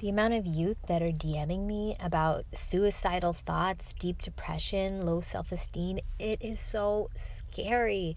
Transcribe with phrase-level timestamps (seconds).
[0.00, 5.52] The amount of youth that are DMing me about suicidal thoughts, deep depression, low self
[5.52, 8.16] esteem, it is so scary.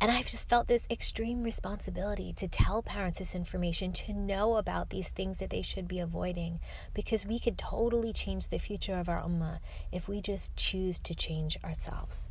[0.00, 4.90] And I've just felt this extreme responsibility to tell parents this information, to know about
[4.90, 6.58] these things that they should be avoiding,
[6.94, 9.60] because we could totally change the future of our ummah
[9.92, 12.28] if we just choose to change ourselves.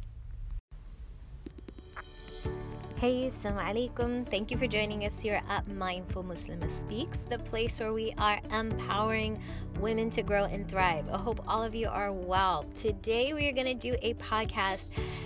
[2.99, 4.27] Hey, assalamu alaikum.
[4.29, 8.41] Thank you for joining us here at Mindful Muslimah Speaks, the place where we are
[8.51, 9.41] empowering
[9.79, 11.09] women to grow and thrive.
[11.09, 12.63] I hope all of you are well.
[12.75, 14.81] Today, we are going to do a podcast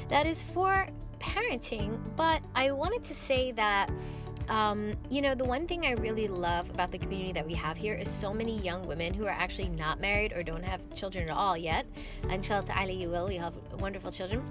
[0.08, 0.88] that is for
[1.20, 3.90] parenting, but I wanted to say that.
[4.50, 7.78] Um, you know, the one thing I really love about the community that we have
[7.78, 11.30] here is so many young women who are actually not married or don't have children
[11.30, 11.86] at all yet.
[12.30, 13.32] Inshallah you will.
[13.32, 14.44] You have wonderful children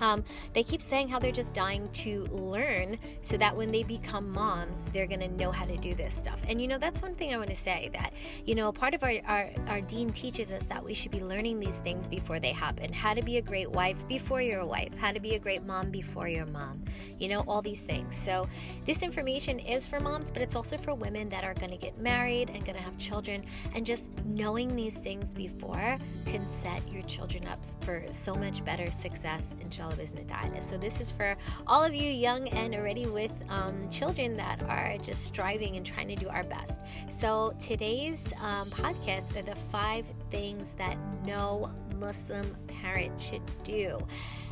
[0.00, 4.30] um, they keep saying how they're just dying to learn so that when they become
[4.30, 6.38] moms, they're going to know how to do this stuff.
[6.48, 8.12] And you know, that's one thing I want to say that,
[8.44, 11.60] you know, part of our, our, our deen teaches us that we should be learning
[11.60, 12.92] these things before they happen.
[12.92, 15.64] How to be a great wife before you're a wife, how to be a great
[15.64, 16.84] mom before you're a mom,
[17.18, 18.16] you know, all these things.
[18.16, 18.48] So,
[18.86, 21.98] this information is for moms, but it's also for women that are going to get
[21.98, 23.44] married and going to have children.
[23.74, 25.96] And just knowing these things before
[26.26, 29.42] can set your children up for so much better success,
[30.74, 34.96] so this is for all of you young and already with um, children that are
[35.02, 36.78] just striving and trying to do our best.
[37.18, 43.98] So today's um, podcast are the five things that no Muslim parent should do.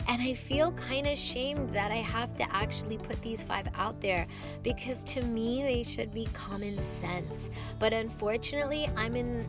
[0.08, 4.00] And I feel kind of shamed that I have to actually put these five out
[4.00, 4.26] there
[4.62, 7.50] because to me they should be common sense.
[7.78, 9.46] But unfortunately, I'm in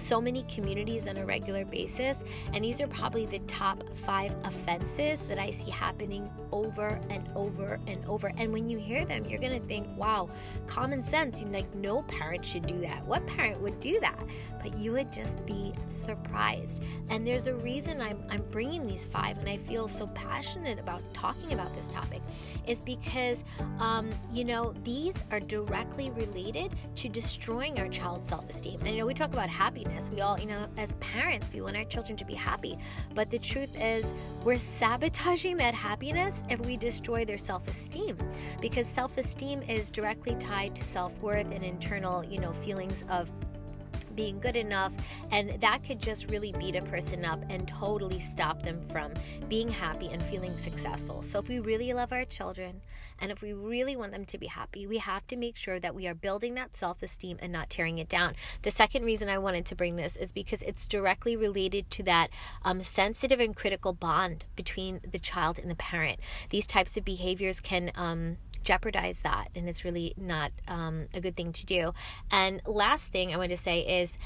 [0.00, 2.16] so many communities on a regular basis,
[2.52, 7.78] and these are probably the top five offenses that I see happening over and over
[7.86, 8.32] and over.
[8.36, 10.28] And when you hear them, you're gonna think, wow,
[10.66, 11.40] common sense.
[11.40, 13.04] You like, no parent should do that.
[13.06, 14.18] What parent would do that?
[14.62, 16.82] But you would just be surprised.
[17.10, 21.02] And there's a reason I'm, I'm bringing these five, and I feel so passionate about
[21.12, 22.22] talking about this topic,
[22.66, 23.38] is because,
[23.78, 28.78] um, you know, these are directly related to destroying our child's self esteem.
[28.80, 30.10] And, you know, we talk about happiness happiness.
[30.14, 32.76] We all, you know, as parents, we want our children to be happy.
[33.14, 34.04] But the truth is,
[34.44, 38.16] we're sabotaging that happiness if we destroy their self esteem.
[38.60, 43.30] Because self esteem is directly tied to self worth and internal, you know, feelings of
[44.20, 44.92] being good enough,
[45.32, 49.14] and that could just really beat a person up and totally stop them from
[49.48, 51.22] being happy and feeling successful.
[51.22, 52.82] So, if we really love our children
[53.18, 55.94] and if we really want them to be happy, we have to make sure that
[55.94, 58.34] we are building that self esteem and not tearing it down.
[58.60, 62.28] The second reason I wanted to bring this is because it's directly related to that
[62.62, 66.20] um, sensitive and critical bond between the child and the parent.
[66.50, 71.36] These types of behaviors can um, jeopardize that, and it's really not um, a good
[71.36, 71.92] thing to do.
[72.30, 74.16] And last thing I want to say is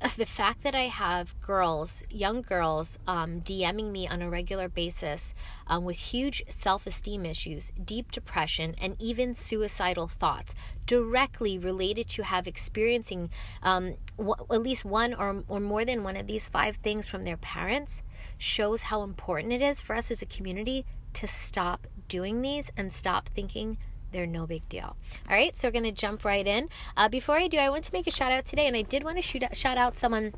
[0.16, 5.34] the fact that I have girls, young girls, um, DMing me on a regular basis
[5.66, 10.54] um, with huge self esteem issues, deep depression, and even suicidal thoughts
[10.86, 13.30] directly related to have experiencing
[13.62, 17.24] um, w- at least one or, or more than one of these five things from
[17.24, 18.02] their parents
[18.38, 22.92] shows how important it is for us as a community to stop doing these and
[22.92, 23.76] stop thinking
[24.12, 24.96] they're no big deal.
[25.28, 26.68] All right, so we're going to jump right in.
[26.96, 29.04] Uh, before I do, I want to make a shout out today, and I did
[29.04, 30.34] want to shout out someone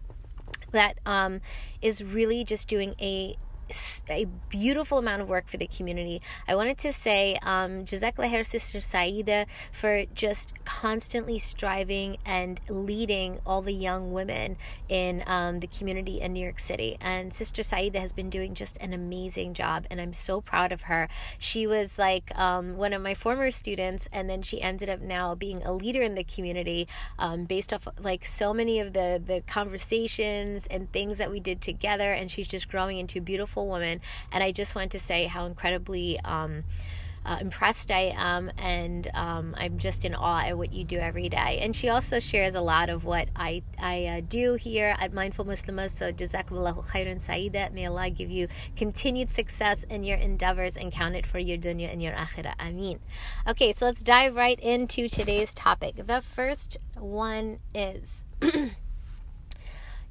[0.73, 1.41] that um,
[1.81, 3.37] is really just doing a
[4.09, 6.21] a beautiful amount of work for the community.
[6.47, 13.63] I wanted to say, um, Jazak Sister Saida, for just constantly striving and leading all
[13.63, 14.57] the young women
[14.89, 16.97] in um, the community in New York City.
[17.01, 20.83] And Sister Saida has been doing just an amazing job, and I'm so proud of
[20.83, 21.09] her.
[21.39, 25.35] She was like um, one of my former students, and then she ended up now
[25.35, 29.43] being a leader in the community um, based off like so many of the the
[29.47, 32.13] conversations and things that we did together.
[32.13, 34.01] And she's just growing into beautiful woman.
[34.31, 36.65] And I just want to say how incredibly um,
[37.25, 41.29] uh, impressed I am, and um, I'm just in awe at what you do every
[41.29, 41.59] day.
[41.61, 45.45] And she also shares a lot of what I I uh, do here at Mindful
[45.45, 45.91] Muslimah.
[45.91, 47.71] So Jazakumullahu khairan Saida.
[47.73, 51.93] May Allah give you continued success in your endeavors and count it for your dunya
[51.93, 52.55] and your akhirah.
[52.59, 52.99] Ameen.
[53.47, 56.07] Okay, so let's dive right into today's topic.
[56.07, 58.25] The first one is.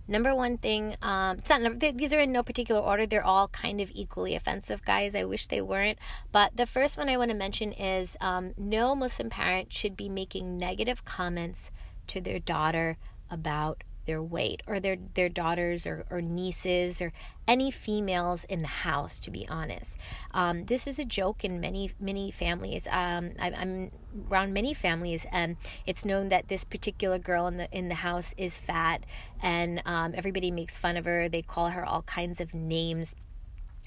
[0.08, 3.06] Number one thing, um, it's not these are in no particular order.
[3.06, 5.16] They're all kind of equally offensive, guys.
[5.16, 6.00] I wish they weren't.
[6.32, 10.10] But the first one I want to mention is um, no Muslim parent should be
[10.10, 11.72] making negative comments
[12.08, 12.98] to their daughter
[13.30, 17.14] about their weight or their, their daughters or, or nieces or
[17.48, 19.98] any females in the house, to be honest.
[20.34, 22.88] Um, this is a joke in many, many families.
[22.92, 23.92] Um, I, am
[24.30, 25.56] around many families, and
[25.86, 29.06] it's known that this particular girl in the in the house is fat,
[29.42, 31.30] and um, everybody makes fun of her.
[31.30, 33.16] They call her all kinds of names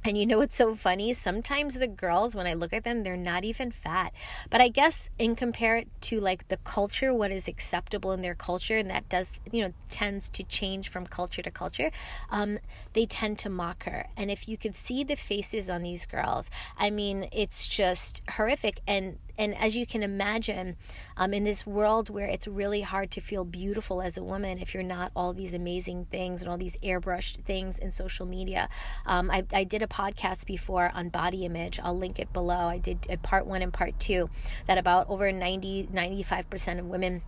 [0.04, 1.14] and you know what's so funny?
[1.14, 4.12] Sometimes the girls, when I look at them, they're not even fat.
[4.50, 8.34] But I guess in compare it to like the culture, what is acceptable in their
[8.34, 11.90] culture, and that does, you know, tends to change from culture to culture,
[12.30, 12.58] um,
[12.92, 14.06] they tend to mock her.
[14.14, 18.80] And if you could see the faces on these girls, I mean, it's just horrific.
[18.86, 20.76] And and as you can imagine,
[21.16, 24.74] um, in this world where it's really hard to feel beautiful as a woman if
[24.74, 28.68] you're not all these amazing things and all these airbrushed things in social media.
[29.06, 31.80] Um, I, I did a podcast before on body image.
[31.82, 32.54] I'll link it below.
[32.54, 34.30] I did a part one and part two
[34.66, 37.22] that about over 90, 95% of women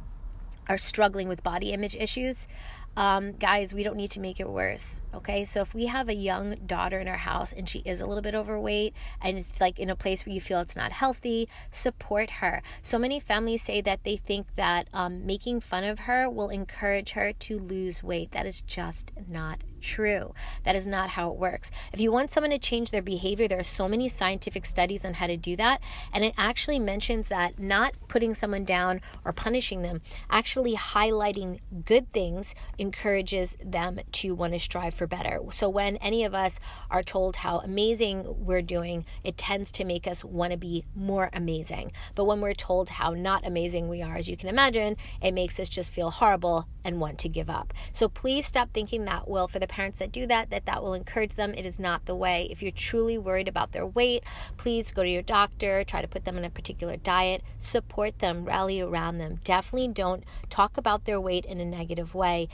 [0.68, 2.48] are struggling with body image issues
[2.96, 5.02] um, guys, we don't need to make it worse.
[5.14, 5.44] Okay.
[5.44, 8.22] So if we have a young daughter in our house and she is a little
[8.22, 12.30] bit overweight and it's like in a place where you feel it's not healthy, support
[12.30, 12.62] her.
[12.82, 17.12] So many families say that they think that um, making fun of her will encourage
[17.12, 18.32] her to lose weight.
[18.32, 20.34] That is just not true.
[20.64, 21.70] That is not how it works.
[21.92, 25.14] If you want someone to change their behavior, there are so many scientific studies on
[25.14, 25.80] how to do that.
[26.12, 32.12] And it actually mentions that not putting someone down or punishing them, actually highlighting good
[32.12, 35.40] things encourages them to want to strive for better.
[35.52, 36.58] So when any of us
[36.90, 41.30] are told how amazing we're doing, it tends to make us want to be more
[41.32, 41.92] amazing.
[42.14, 45.58] But when we're told how not amazing we are, as you can imagine, it makes
[45.60, 47.72] us just feel horrible and want to give up.
[47.92, 50.94] So please stop thinking that will for the parents that do that that that will
[50.94, 51.52] encourage them.
[51.52, 52.48] It is not the way.
[52.50, 54.24] If you're truly worried about their weight,
[54.56, 58.46] please go to your doctor, try to put them on a particular diet, support them,
[58.46, 59.38] rally around them.
[59.44, 62.48] Definitely don't talk about their weight in a negative way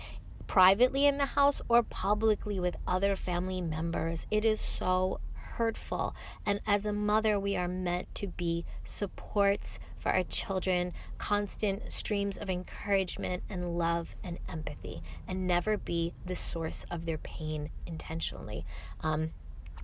[0.48, 4.26] privately in the house or publicly with other family members.
[4.28, 5.20] It is so
[5.56, 6.14] hurtful.
[6.46, 12.36] And as a mother, we are meant to be supports for our children, constant streams
[12.36, 18.64] of encouragement and love and empathy, and never be the source of their pain intentionally.
[19.00, 19.30] Um,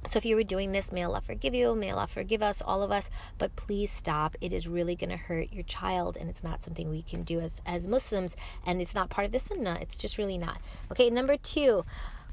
[0.07, 2.83] so if you were doing this, may Allah forgive you, may Allah forgive us, all
[2.83, 4.37] of us, but please stop.
[4.41, 7.41] It is really going to hurt your child, and it's not something we can do
[7.41, 9.79] as, as Muslims, and it's not part of the sunnah.
[9.81, 10.61] It's just really not.
[10.93, 11.85] Okay, number two,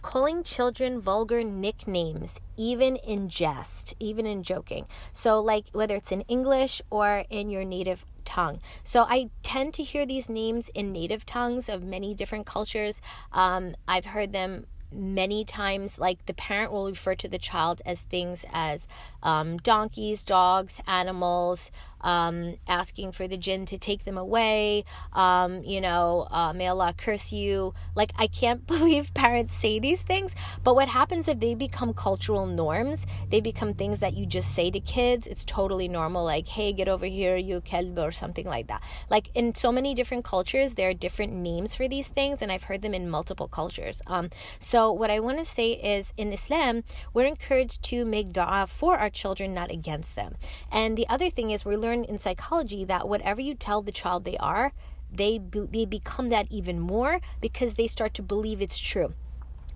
[0.06, 4.86] calling children vulgar nicknames, even in jest, even in joking.
[5.13, 8.60] So, like whether it's in English or in your native tongue.
[8.84, 13.02] So, I tend to hear these names in native tongues of many different cultures.
[13.31, 18.02] Um, I've heard them many times like the parent will refer to the child as
[18.04, 18.88] things as
[19.24, 21.72] um, donkeys dogs animals
[22.06, 24.86] um, asking for the jinn to take them away.
[25.12, 27.74] Um, you know, uh, may Allah curse you.
[27.96, 30.34] Like, I can't believe parents say these things.
[30.63, 33.06] But what happens if they become cultural norms?
[33.30, 35.28] They become things that you just say to kids.
[35.28, 36.24] It's totally normal.
[36.24, 38.84] Like, hey, get over here, you kelb, or something like that.
[39.10, 42.63] Like, in so many different cultures, there are different names for these things, and I've
[42.63, 44.02] heard them in multiple cultures.
[44.06, 44.30] Um,
[44.60, 48.98] so, what I want to say is in Islam, we're encouraged to make dua for
[48.98, 50.36] our children, not against them.
[50.72, 53.92] And the other thing is, we're learning learn in psychology that whatever you tell the
[53.92, 54.74] child they are,
[55.12, 59.13] they be, they become that even more because they start to believe it's true.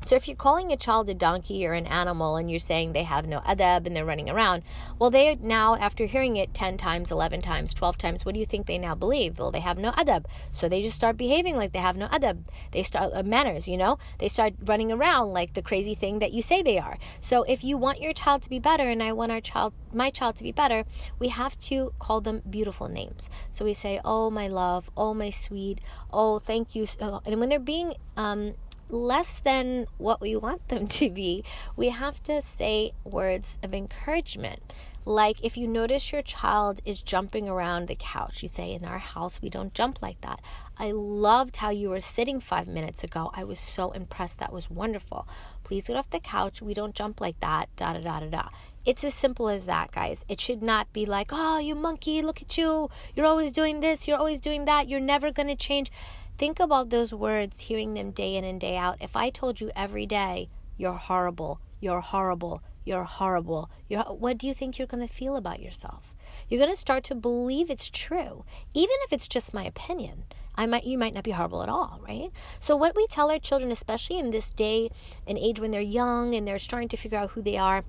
[0.06, 3.04] So if you're calling a child a donkey or an animal and you're saying they
[3.04, 4.64] have no adab and they're running around,
[4.98, 8.46] well, they now, after hearing it 10 times, 11 times, 12 times, what do you
[8.46, 9.38] think they now believe?
[9.38, 10.26] Well, they have no adab.
[10.52, 12.40] So they just start behaving like they have no adab.
[12.72, 14.00] They start uh, manners, you know?
[14.20, 16.98] They start running around like the crazy thing that you say they are.
[17.22, 20.10] So if you want your child to be better and I want our child, my
[20.10, 20.86] child to be better,
[21.20, 23.30] we have to call them beautiful names.
[23.52, 25.80] So we say, oh, my love, oh, my sweet,
[26.12, 26.88] oh, thank you.
[27.00, 28.56] And when they're being, um,
[28.90, 31.44] less than what we want them to be,
[31.76, 34.62] we have to say words of encouragement.
[35.06, 39.00] Like if you notice your child is jumping around the couch, you say, In our
[39.00, 40.40] house, we don't jump like that.
[40.78, 43.32] I loved how you were sitting five minutes ago.
[43.34, 44.40] I was so impressed.
[44.40, 45.28] That was wonderful.
[45.64, 46.62] Please get off the couch.
[46.62, 47.70] We don't jump like that.
[47.76, 48.50] Da da da da da.
[48.86, 50.26] It's as simple as that, guys.
[50.28, 52.90] It should not be like, Oh, you monkey, look at you.
[53.16, 54.08] You're always doing this.
[54.08, 54.88] You're always doing that.
[54.90, 55.92] You're never going to change.
[56.40, 58.96] Think about those words, hearing them day in and day out.
[59.02, 64.48] If I told you every day, you're horrible, you're horrible, you're horrible, you're, what do
[64.48, 66.16] you think you're going to feel about yourself?
[66.48, 70.24] You're going to start to believe it's true, even if it's just my opinion.
[70.56, 72.32] I might you might not be horrible at all, right?
[72.62, 74.92] So what we tell our children, especially in this day
[75.28, 77.84] and age when they're young and they're starting to figure out who they are,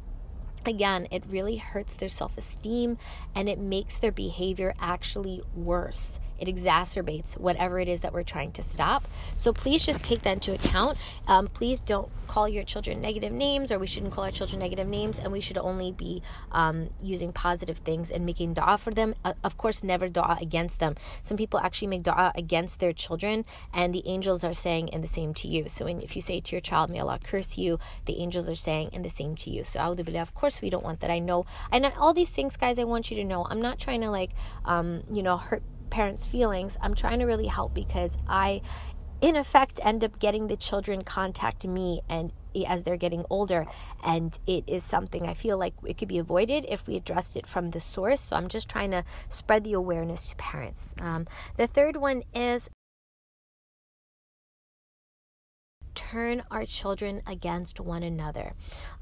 [0.66, 2.98] again, it really hurts their self esteem
[3.32, 8.52] and it makes their behavior actually worse it exacerbates whatever it is that we're trying
[8.52, 9.06] to stop.
[9.36, 10.98] So please just take that into account.
[11.26, 14.86] Um, please don't call your children negative names, or we shouldn't call our children negative
[14.86, 19.14] names, and we should only be um, using positive things and making dua for them.
[19.24, 20.94] Uh, of course, never dua against them.
[21.22, 23.44] Some people actually make dua against their children,
[23.74, 25.68] and the angels are saying in the same to you.
[25.68, 28.54] So when, if you say to your child, "May Allah curse you," the angels are
[28.54, 29.64] saying in the same to you.
[29.64, 31.10] So of course we don't want that.
[31.10, 32.78] I know, and all these things, guys.
[32.78, 33.46] I want you to know.
[33.50, 34.30] I'm not trying to like,
[34.64, 36.78] um, you know, hurt parents' feelings.
[36.80, 38.62] I'm trying to really help because I
[39.20, 42.32] in effect end up getting the children contact me and
[42.66, 43.64] as they're getting older
[44.02, 47.46] and it is something i feel like it could be avoided if we addressed it
[47.46, 51.66] from the source so i'm just trying to spread the awareness to parents um, the
[51.66, 52.68] third one is
[55.94, 58.54] turn our children against one another.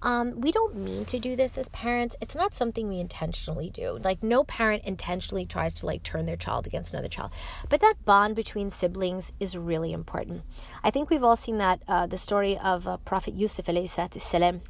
[0.03, 2.17] Um, we don't mean to do this as parents.
[2.21, 3.99] It's not something we intentionally do.
[4.03, 7.31] Like no parent intentionally tries to like turn their child against another child.
[7.69, 10.43] But that bond between siblings is really important.
[10.83, 14.63] I think we've all seen that uh, the story of uh, Prophet Yusuf alayhi salam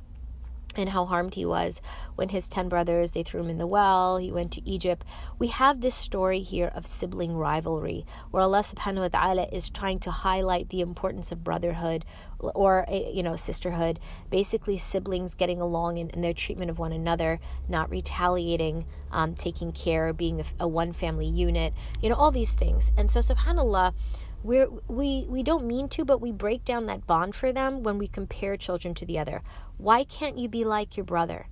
[0.79, 1.81] and how harmed he was
[2.15, 5.05] when his 10 brothers they threw him in the well he went to egypt.
[5.39, 9.99] We have this story here of sibling rivalry where allah subhanahu wa ta'ala is trying
[10.01, 12.05] to highlight the importance of brotherhood
[12.41, 13.99] or eh, you know sisterhood.
[14.31, 19.73] Basically siblings getting along in, in their treatment of one another not retaliating um, taking
[19.73, 22.93] care being a, a one family unit you know all these things.
[22.97, 23.95] And so subhanallah
[24.43, 27.99] we're, we we don't mean to, but we break down that bond for them when
[27.99, 29.43] we compare children to the other.
[29.77, 31.49] Why can't you be like your brother?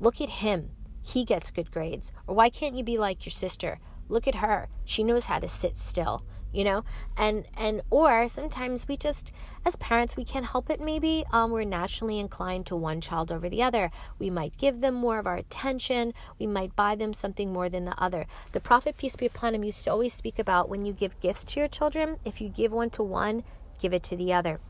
[0.00, 0.70] Look at him.
[1.02, 2.12] He gets good grades.
[2.26, 3.78] Or why can't you be like your sister?
[4.08, 4.68] Look at her.
[4.84, 6.24] She knows how to sit still
[6.54, 6.84] you know?
[7.16, 9.32] And and or sometimes we just
[9.64, 11.24] as parents we can't help it maybe.
[11.32, 13.90] Um, we're naturally inclined to one child over the other.
[14.18, 16.14] We might give them more of our attention.
[16.38, 18.26] We might buy them something more than the other.
[18.52, 21.44] The prophet peace be upon him used to always speak about when you give gifts
[21.44, 23.44] to your children if you give one to one
[23.80, 24.60] give it to the other.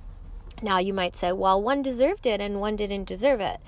[0.62, 3.60] Now you might say well one deserved it and one didn't deserve it.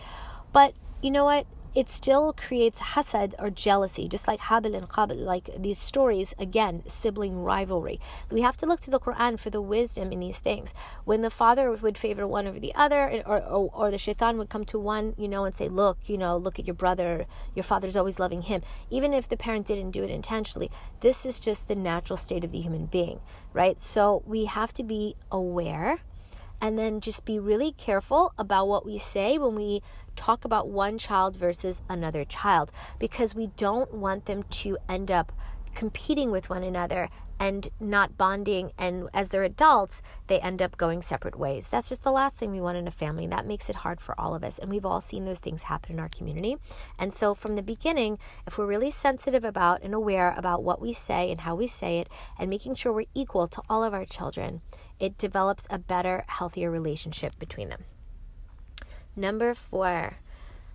[0.53, 1.47] But you know what
[1.77, 6.83] it still creates hasad or jealousy, just like Habil and Qabil, like these stories, again,
[6.89, 8.01] sibling rivalry.
[8.31, 10.73] We have to look to the Quran for the wisdom in these things.
[11.05, 14.49] When the father would favor one over the other, or, or, or the shaitan would
[14.49, 17.63] come to one, you know, and say, look, you know, look at your brother, your
[17.63, 18.63] father's always loving him.
[18.89, 22.53] Even if the parent didn't do it intentionally, this is just the natural state of
[22.53, 23.21] the human being,
[23.53, 23.79] right?
[23.83, 26.01] So we have to be aware
[26.61, 29.83] and then just be really careful about what we say when we
[30.15, 35.33] talk about one child versus another child because we don't want them to end up
[35.75, 37.09] competing with one another
[37.39, 41.69] and not bonding and as they're adults they end up going separate ways.
[41.69, 44.19] That's just the last thing we want in a family that makes it hard for
[44.19, 46.57] all of us and we've all seen those things happen in our community.
[46.99, 50.93] And so from the beginning if we're really sensitive about and aware about what we
[50.93, 52.09] say and how we say it
[52.39, 54.63] and making sure we're equal to all of our children
[54.99, 57.85] it develops a better healthier relationship between them
[59.17, 60.17] number 4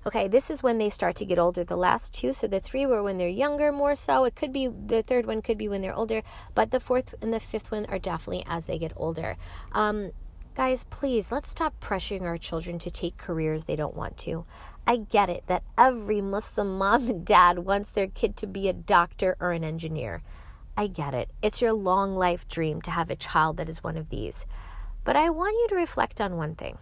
[0.03, 1.63] Okay, this is when they start to get older.
[1.63, 4.23] The last two, so the three were when they're younger, more so.
[4.23, 6.23] It could be the third one could be when they're older,
[6.55, 9.37] but the fourth and the fifth one are definitely as they get older.
[9.73, 10.09] Um,
[10.55, 14.43] guys, please let's stop pressuring our children to take careers they don't want to.
[14.87, 18.73] I get it that every Muslim mom and dad wants their kid to be a
[18.73, 20.23] doctor or an engineer.
[20.77, 21.29] I get it.
[21.41, 24.45] It's your long life dream to have a child that is one of these.
[25.03, 26.77] But I want you to reflect on one thing.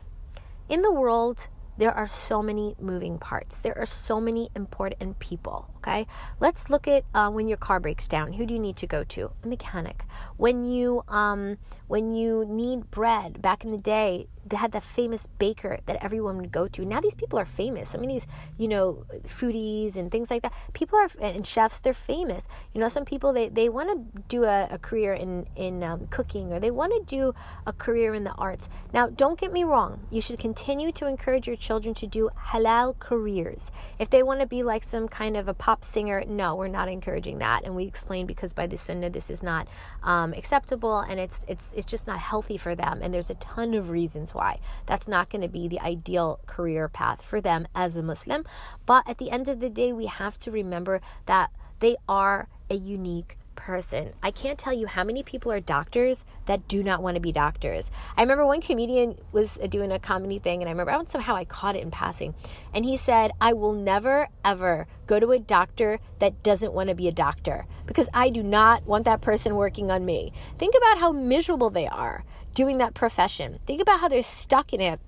[0.67, 3.59] In the world, there are so many moving parts.
[3.59, 5.73] There are so many important people.
[5.81, 6.07] Okay,
[6.41, 8.33] let's look at uh, when your car breaks down.
[8.33, 9.31] Who do you need to go to?
[9.43, 10.03] A mechanic.
[10.35, 11.57] When you um,
[11.87, 16.37] when you need bread, back in the day, they had the famous baker that everyone
[16.37, 16.85] would go to.
[16.85, 17.93] Now these people are famous.
[17.93, 20.53] I mean, these, you know, foodies and things like that.
[20.73, 21.79] People are and chefs.
[21.79, 22.45] They're famous.
[22.73, 26.07] You know, some people they, they want to do a, a, career in in um,
[26.07, 27.33] cooking or they want to do
[27.65, 28.69] a career in the arts.
[28.93, 29.99] Now, don't get me wrong.
[30.09, 33.71] You should continue to encourage your children to do halal careers.
[33.99, 36.89] If they want to be like some kind of a pop singer, no, we're not
[36.89, 37.63] encouraging that.
[37.63, 39.67] And we explain because by the sunnah this is not
[40.01, 43.01] um, acceptable and it's it's it's just not healthy for them.
[43.03, 44.61] And there's a ton of reasons why.
[44.87, 48.45] That's not going to be the ideal career path for them as a Muslim.
[48.87, 52.75] But at the end of the day, we have to remember that they are a
[52.75, 54.13] unique person.
[54.23, 57.31] I can't tell you how many people are doctors that do not want to be
[57.31, 57.91] doctors.
[58.17, 61.35] I remember one comedian was doing a comedy thing, and I remember I don't somehow
[61.35, 62.33] I caught it in passing,
[62.73, 66.95] and he said, "I will never ever go to a doctor that doesn't want to
[66.95, 70.97] be a doctor because I do not want that person working on me." Think about
[70.97, 72.23] how miserable they are
[72.53, 73.59] doing that profession.
[73.67, 74.99] Think about how they're stuck in it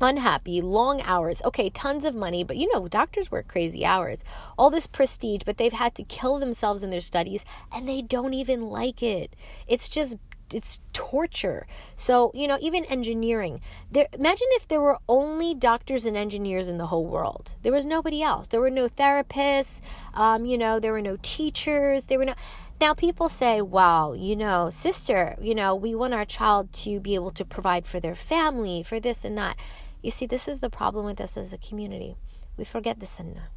[0.00, 1.42] unhappy, long hours.
[1.44, 4.24] Okay, tons of money, but you know, doctors work crazy hours.
[4.58, 8.34] All this prestige, but they've had to kill themselves in their studies and they don't
[8.34, 9.34] even like it.
[9.66, 10.16] It's just
[10.52, 11.66] it's torture.
[11.96, 13.60] So, you know, even engineering.
[13.90, 17.54] There imagine if there were only doctors and engineers in the whole world.
[17.62, 18.48] There was nobody else.
[18.48, 19.80] There were no therapists,
[20.12, 22.34] um, you know, there were no teachers, there were no
[22.80, 27.14] now, people say, well, you know, sister, you know, we want our child to be
[27.14, 29.56] able to provide for their family, for this and that.
[30.04, 32.14] You see, this is the problem with us as a community.
[32.58, 33.48] We forget the sunnah.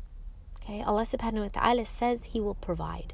[0.56, 0.82] Okay?
[0.82, 3.14] Allah subhanahu wa ta'ala says He will provide.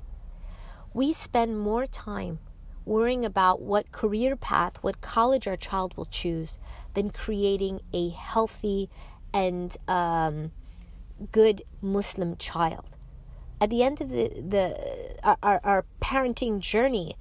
[0.94, 2.38] We spend more time
[2.86, 6.60] worrying about what career path, what college our child will choose,
[6.94, 8.92] than creating a healthy
[9.34, 10.52] and um,
[11.32, 12.98] good Muslim child.
[13.60, 17.18] At the end of the, the our, our parenting journey,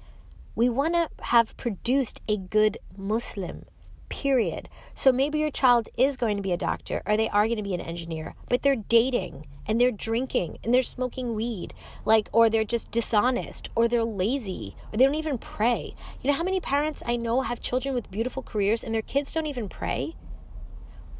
[0.53, 3.65] we want to have produced a good Muslim,
[4.13, 4.69] period.
[4.93, 7.63] So maybe your child is going to be a doctor or they are going to
[7.63, 11.73] be an engineer, but they're dating and they're drinking and they're smoking weed,
[12.05, 15.95] like, or they're just dishonest or they're lazy or they don't even pray.
[16.21, 19.33] You know how many parents I know have children with beautiful careers and their kids
[19.33, 20.15] don't even pray?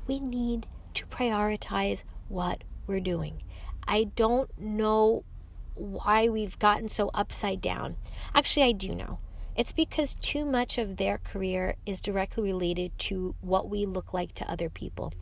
[0.06, 3.42] We need to prioritize what we're doing.
[3.88, 5.24] I don't know
[5.74, 7.96] why we've gotten so upside down.
[8.36, 9.18] Actually, I do know.
[9.56, 14.34] It's because too much of their career is directly related to what we look like
[14.36, 15.14] to other people.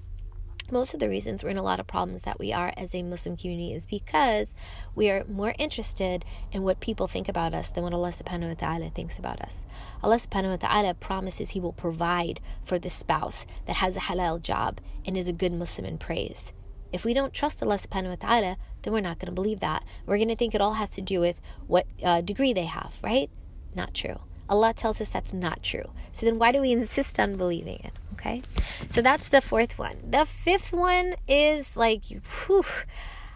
[0.72, 3.04] Most of the reasons we're in a lot of problems that we are as a
[3.04, 4.54] Muslim community is because
[4.96, 6.24] we are more interested
[6.54, 9.66] in what people think about us than what Allah subhanahu wa ta'ala thinks about us.
[10.02, 14.42] Allah subhanahu wa ta'ala promises He will provide for the spouse that has a halal
[14.42, 16.54] job and is a good Muslim and prays.
[16.94, 19.84] If we don't trust Allah subhanahu wa ta'ala, then we're not going to believe that.
[20.06, 21.36] We're going to think it all has to do with
[21.68, 23.30] what uh, degree they have, right?
[23.76, 24.20] Not true.
[24.50, 25.92] Allah tells us that's not true.
[26.12, 27.94] So then why do we insist on believing it?
[28.14, 28.44] Okay?
[28.90, 29.98] So that's the fourth one.
[30.10, 32.04] The fifth one is like,
[32.46, 32.66] whew,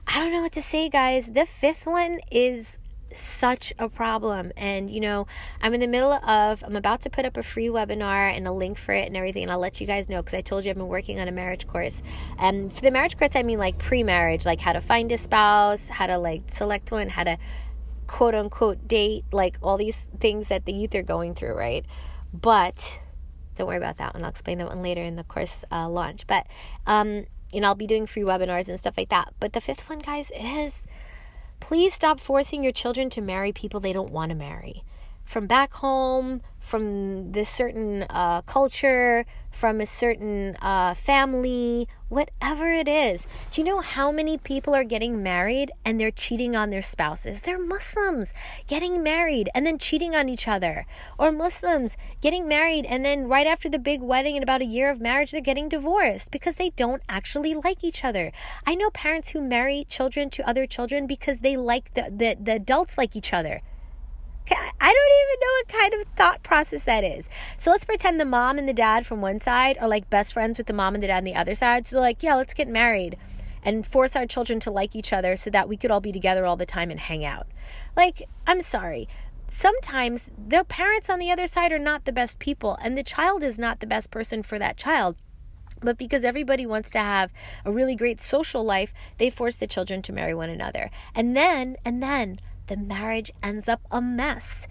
[0.07, 1.27] I don't know what to say, guys.
[1.27, 2.77] The fifth one is
[3.13, 4.51] such a problem.
[4.57, 5.25] And, you know,
[5.61, 8.51] I'm in the middle of, I'm about to put up a free webinar and a
[8.51, 9.43] link for it and everything.
[9.43, 11.31] And I'll let you guys know because I told you I've been working on a
[11.31, 12.03] marriage course.
[12.37, 15.17] And for the marriage course, I mean like pre marriage, like how to find a
[15.17, 17.37] spouse, how to like select one, how to
[18.07, 21.85] quote unquote date, like all these things that the youth are going through, right?
[22.33, 22.99] But
[23.55, 24.23] don't worry about that one.
[24.23, 26.27] I'll explain that one later in the course uh, launch.
[26.27, 26.47] But,
[26.85, 29.33] um, and I'll be doing free webinars and stuff like that.
[29.39, 30.85] But the fifth one, guys, is
[31.59, 34.83] please stop forcing your children to marry people they don't want to marry
[35.25, 42.87] from back home, from this certain uh, culture, from a certain uh, family, whatever it
[42.87, 43.25] is.
[43.51, 47.41] Do you know how many people are getting married and they're cheating on their spouses?
[47.41, 48.33] They're Muslims
[48.67, 50.85] getting married and then cheating on each other,
[51.17, 54.89] or Muslims getting married and then right after the big wedding and about a year
[54.89, 58.31] of marriage, they're getting divorced because they don't actually like each other.
[58.65, 62.55] I know parents who marry children to other children because they like the, the, the
[62.55, 63.61] adults like each other.
[64.51, 67.29] I don't even know what kind of thought process that is.
[67.57, 70.57] So let's pretend the mom and the dad from one side are like best friends
[70.57, 71.87] with the mom and the dad on the other side.
[71.87, 73.17] So they're like, yeah, let's get married
[73.63, 76.45] and force our children to like each other so that we could all be together
[76.45, 77.47] all the time and hang out.
[77.97, 79.09] Like, I'm sorry.
[79.49, 83.41] Sometimes the parents on the other side are not the best people, and the child
[83.41, 85.15] is not the best person for that child.
[85.81, 87.31] But because everybody wants to have
[87.63, 90.91] a really great social life, they force the children to marry one another.
[91.13, 94.67] And then, and then, the marriage ends up a mess.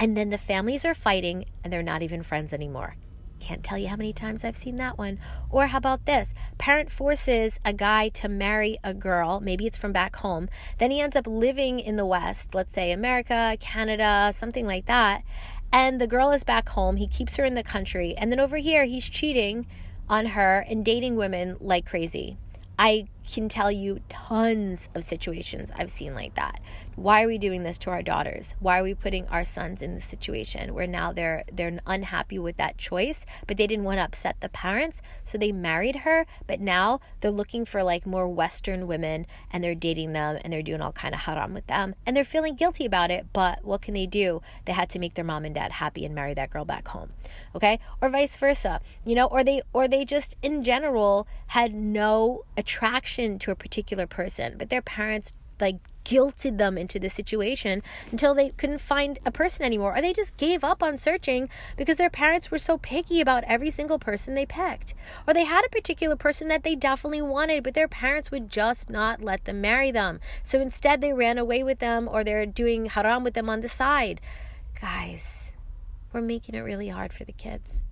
[0.00, 2.96] And then the families are fighting and they're not even friends anymore.
[3.40, 5.18] Can't tell you how many times I've seen that one.
[5.50, 6.34] Or how about this?
[6.58, 10.48] Parent forces a guy to marry a girl, maybe it's from back home.
[10.78, 15.22] Then he ends up living in the West, let's say America, Canada, something like that.
[15.72, 16.96] And the girl is back home.
[16.96, 18.14] He keeps her in the country.
[18.16, 19.66] And then over here, he's cheating
[20.08, 22.38] on her and dating women like crazy.
[22.78, 26.60] I can tell you tons of situations I've seen like that.
[26.98, 28.56] Why are we doing this to our daughters?
[28.58, 32.56] Why are we putting our sons in this situation where now they're they're unhappy with
[32.56, 36.58] that choice, but they didn't want to upset the parents, so they married her, but
[36.58, 40.80] now they're looking for like more western women and they're dating them and they're doing
[40.80, 43.94] all kind of haram with them and they're feeling guilty about it, but what can
[43.94, 44.42] they do?
[44.64, 47.12] They had to make their mom and dad happy and marry that girl back home.
[47.54, 47.78] Okay?
[48.02, 48.80] Or vice versa.
[49.04, 54.08] You know, or they or they just in general had no attraction to a particular
[54.08, 59.30] person, but their parents like guilted them into the situation until they couldn't find a
[59.30, 63.20] person anymore or they just gave up on searching because their parents were so picky
[63.20, 64.94] about every single person they picked
[65.26, 68.88] or they had a particular person that they definitely wanted but their parents would just
[68.88, 72.86] not let them marry them so instead they ran away with them or they're doing
[72.86, 74.18] haram with them on the side
[74.80, 75.52] guys
[76.14, 77.82] we're making it really hard for the kids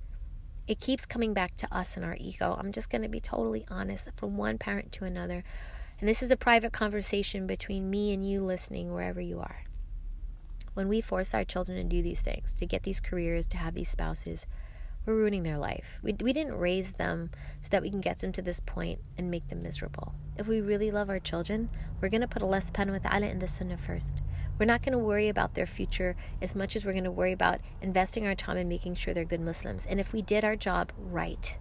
[0.67, 2.57] it keeps coming back to us and our ego.
[2.59, 5.45] I'm just going to be totally honest from one parent to another.
[5.99, 9.65] And this is a private conversation between me and you listening wherever you are.
[10.75, 13.73] When we force our children to do these things, to get these careers, to have
[13.73, 14.47] these spouses,
[15.07, 15.99] we're ruining their life.
[16.03, 17.31] We, we didn't raise them
[17.63, 20.15] so that we can get them to this point and make them miserable.
[20.37, 23.39] If we really love our children, we're going to put Allah subhanahu wa ta'ala in
[23.39, 24.21] the sunnah first.
[24.59, 27.33] We're not going to worry about their future as much as we're going to worry
[27.33, 29.87] about investing our time and making sure they're good Muslims.
[29.87, 31.57] And if we did our job right,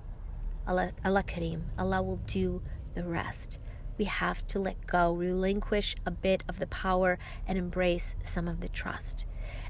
[0.67, 2.61] Allah, Allah Kareem, Allah will do
[2.95, 3.59] the rest.
[3.97, 8.59] We have to let go, relinquish a bit of the power, and embrace some of
[8.59, 9.25] the trust.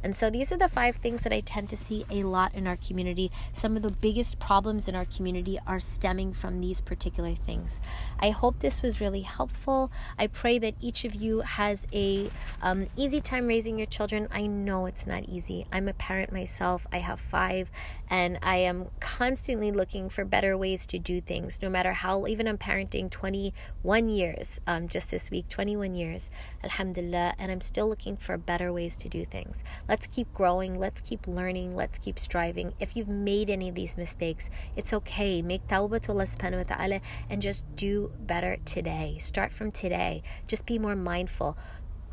[0.06, 2.68] And so these are the five things that I tend to see a lot in
[2.68, 3.32] our community.
[3.54, 7.80] Some of the biggest problems in our community are stemming from these particular things.
[8.20, 9.92] I hope this was really helpful.
[10.20, 12.30] I pray that each of you has a
[12.62, 14.28] um, easy time raising your children.
[14.30, 15.66] I know it's not easy.
[15.74, 16.86] I'm a parent myself.
[16.94, 17.72] I have five,
[18.08, 21.60] and I am constantly looking for better ways to do things.
[21.64, 26.30] No matter how, even I'm parenting 21 years um, just this week, 21 years,
[26.64, 29.64] Alhamdulillah, and I'm still looking for better ways to do things.
[29.90, 30.80] Let's keep growing.
[30.80, 31.76] Let's keep learning.
[31.76, 32.74] Let's keep striving.
[32.80, 35.42] If you've made any of these mistakes, it's okay.
[35.42, 39.18] Make tawbah to Allah subhanahu wa ta'ala and just do better today.
[39.20, 40.24] Start from today.
[40.48, 41.58] Just be more mindful.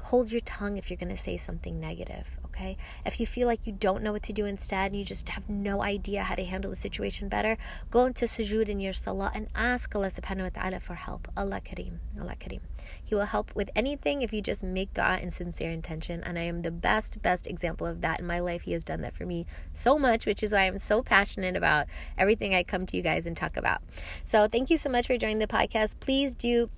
[0.04, 2.76] Hold your tongue if you're going to say something negative okay?
[3.04, 5.48] If you feel like you don't know what to do instead and you just have
[5.48, 7.56] no idea how to handle the situation better,
[7.90, 11.28] go into sujood in your salah and ask Allah subhanahu wa ta'ala for help.
[11.36, 11.98] Allah Kareem.
[12.20, 12.60] Allah Kareem.
[13.02, 16.22] He will help with anything if you just make dua in sincere intention.
[16.22, 18.62] And I am the best, best example of that in my life.
[18.62, 21.86] He has done that for me so much, which is why I'm so passionate about
[22.18, 23.80] everything I come to you guys and talk about.
[24.24, 25.94] So thank you so much for joining the podcast.
[26.00, 26.70] Please do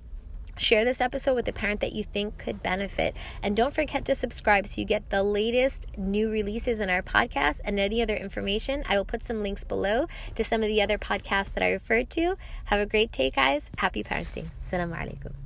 [0.57, 3.15] Share this episode with a parent that you think could benefit.
[3.43, 7.61] And don't forget to subscribe so you get the latest new releases in our podcast
[7.63, 8.83] and any other information.
[8.87, 12.09] I will put some links below to some of the other podcasts that I referred
[12.11, 12.35] to.
[12.65, 13.69] Have a great day, guys.
[13.77, 14.47] Happy parenting.
[14.63, 15.44] Assalamu alaikum.